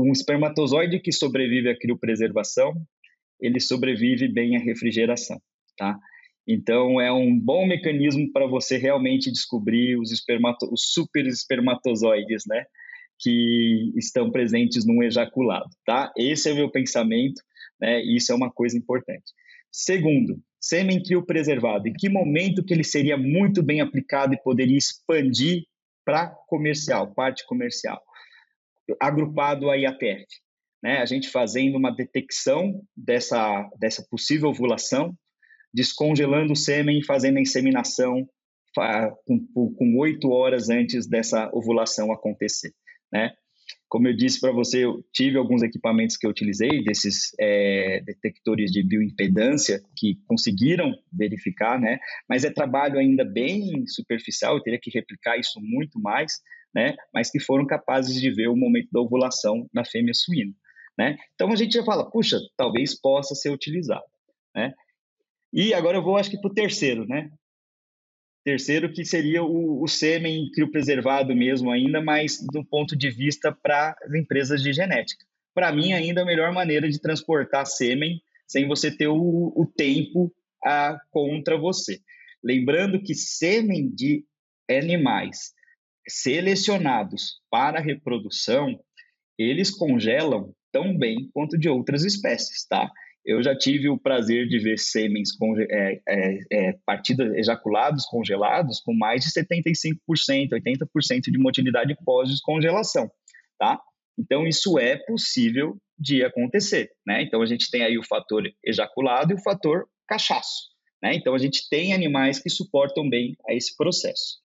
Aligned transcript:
um 0.00 0.12
espermatozoide 0.12 1.00
que 1.00 1.12
sobrevive 1.12 1.68
à 1.68 1.78
criopreservação, 1.78 2.74
ele 3.40 3.60
sobrevive 3.60 4.28
bem 4.28 4.56
à 4.56 4.60
refrigeração, 4.60 5.40
tá? 5.76 5.98
Então, 6.46 7.00
é 7.00 7.12
um 7.12 7.38
bom 7.38 7.66
mecanismo 7.66 8.30
para 8.32 8.46
você 8.46 8.76
realmente 8.76 9.30
descobrir 9.30 9.96
os, 9.96 10.10
espermato 10.10 10.68
os 10.72 10.92
super 10.92 11.26
espermatozoides, 11.26 12.44
né? 12.46 12.64
Que 13.20 13.92
estão 13.96 14.30
presentes 14.30 14.84
num 14.84 15.02
ejaculado, 15.02 15.68
tá? 15.84 16.12
Esse 16.16 16.50
é 16.50 16.52
o 16.52 16.56
meu 16.56 16.70
pensamento, 16.70 17.40
né? 17.80 18.02
Isso 18.02 18.32
é 18.32 18.34
uma 18.34 18.50
coisa 18.50 18.76
importante. 18.76 19.24
Segundo, 19.70 20.40
sêmen 20.60 21.02
criopreservado. 21.02 21.88
Em 21.88 21.92
que 21.92 22.08
momento 22.08 22.64
que 22.64 22.74
ele 22.74 22.84
seria 22.84 23.16
muito 23.16 23.62
bem 23.62 23.80
aplicado 23.80 24.34
e 24.34 24.42
poderia 24.42 24.76
expandir 24.76 25.64
para 26.04 26.26
comercial, 26.48 27.14
parte 27.14 27.46
comercial? 27.46 28.00
Agrupado 29.00 29.70
a 29.70 29.76
IATF. 29.76 30.26
Né? 30.82 30.98
A 30.98 31.04
gente 31.04 31.28
fazendo 31.28 31.76
uma 31.76 31.94
detecção 31.94 32.82
dessa, 32.96 33.68
dessa 33.78 34.04
possível 34.10 34.48
ovulação, 34.48 35.16
descongelando 35.72 36.52
o 36.52 36.56
sêmen 36.56 36.98
e 36.98 37.04
fazendo 37.04 37.38
a 37.38 37.40
inseminação 37.40 38.28
com 38.74 39.98
oito 39.98 40.30
horas 40.30 40.70
antes 40.70 41.06
dessa 41.06 41.50
ovulação 41.52 42.10
acontecer, 42.12 42.72
né? 43.12 43.32
Como 43.88 44.08
eu 44.08 44.16
disse 44.16 44.40
para 44.40 44.52
você, 44.52 44.84
eu 44.86 45.04
tive 45.12 45.36
alguns 45.36 45.62
equipamentos 45.62 46.16
que 46.16 46.26
eu 46.26 46.30
utilizei, 46.30 46.82
desses 46.82 47.34
é, 47.38 48.00
detectores 48.00 48.70
de 48.70 48.82
bioimpedância, 48.82 49.82
que 49.96 50.18
conseguiram 50.26 50.94
verificar, 51.12 51.78
né? 51.78 51.98
Mas 52.26 52.42
é 52.42 52.50
trabalho 52.50 52.98
ainda 52.98 53.22
bem 53.22 53.86
superficial, 53.86 54.56
eu 54.56 54.62
teria 54.62 54.80
que 54.80 54.90
replicar 54.90 55.36
isso 55.38 55.60
muito 55.60 56.00
mais, 56.00 56.40
né? 56.74 56.96
Mas 57.12 57.30
que 57.30 57.40
foram 57.40 57.66
capazes 57.66 58.20
de 58.20 58.30
ver 58.30 58.48
o 58.48 58.56
momento 58.56 58.88
da 58.92 59.00
ovulação 59.00 59.68
na 59.72 59.84
fêmea 59.84 60.14
suína, 60.14 60.52
né? 60.98 61.16
Então 61.34 61.52
a 61.52 61.56
gente 61.56 61.72
já 61.72 61.84
fala, 61.84 62.10
puxa, 62.10 62.38
talvez 62.56 62.98
possa 62.98 63.34
ser 63.34 63.50
utilizado, 63.50 64.04
né? 64.54 64.72
E 65.52 65.74
agora 65.74 65.98
eu 65.98 66.02
vou, 66.02 66.16
acho 66.16 66.30
que, 66.30 66.40
para 66.40 66.50
o 66.50 66.54
terceiro, 66.54 67.06
né? 67.06 67.30
Terceiro, 68.44 68.92
que 68.92 69.04
seria 69.04 69.42
o, 69.42 69.82
o 69.82 69.86
sêmen 69.86 70.50
criopreservado 70.50 71.34
mesmo 71.36 71.70
ainda, 71.70 72.00
mas 72.00 72.38
do 72.52 72.64
ponto 72.64 72.96
de 72.96 73.10
vista 73.10 73.52
para 73.52 73.94
as 74.02 74.14
empresas 74.14 74.62
de 74.62 74.72
genética. 74.72 75.24
Para 75.54 75.70
mim, 75.70 75.92
ainda 75.92 76.22
a 76.22 76.24
melhor 76.24 76.52
maneira 76.52 76.88
de 76.88 77.00
transportar 77.00 77.66
sêmen 77.66 78.20
sem 78.46 78.66
você 78.66 78.90
ter 78.90 79.08
o, 79.08 79.52
o 79.54 79.66
tempo 79.76 80.32
a, 80.64 80.98
contra 81.10 81.56
você. 81.56 82.00
Lembrando 82.42 83.00
que 83.00 83.14
sêmen 83.14 83.88
de 83.94 84.24
animais 84.68 85.52
selecionados 86.08 87.40
para 87.50 87.80
reprodução, 87.80 88.78
eles 89.38 89.70
congelam 89.70 90.52
tão 90.72 90.96
bem 90.96 91.28
quanto 91.32 91.58
de 91.58 91.68
outras 91.68 92.04
espécies, 92.04 92.66
tá? 92.66 92.90
Eu 93.24 93.42
já 93.42 93.56
tive 93.56 93.88
o 93.88 93.98
prazer 93.98 94.48
de 94.48 94.58
ver 94.58 94.78
sêmens 94.78 95.30
é, 95.70 96.00
é, 96.08 96.38
é, 96.50 96.72
partidas, 96.84 97.32
ejaculados 97.34 98.04
congelados 98.06 98.80
com 98.80 98.92
mais 98.92 99.24
de 99.24 99.30
75%, 99.30 99.96
80% 100.50 101.30
de 101.30 101.38
motilidade 101.38 101.96
pós-descongelação, 102.04 103.08
tá? 103.58 103.80
Então, 104.18 104.46
isso 104.46 104.78
é 104.78 104.96
possível 104.96 105.76
de 105.96 106.24
acontecer, 106.24 106.90
né? 107.06 107.22
Então, 107.22 107.40
a 107.42 107.46
gente 107.46 107.70
tem 107.70 107.82
aí 107.82 107.96
o 107.96 108.04
fator 108.04 108.42
ejaculado 108.64 109.32
e 109.32 109.36
o 109.36 109.42
fator 109.42 109.86
cachaço, 110.08 110.70
né? 111.00 111.14
Então, 111.14 111.34
a 111.34 111.38
gente 111.38 111.68
tem 111.68 111.94
animais 111.94 112.40
que 112.40 112.50
suportam 112.50 113.08
bem 113.08 113.36
a 113.48 113.54
esse 113.54 113.76
processo. 113.76 114.40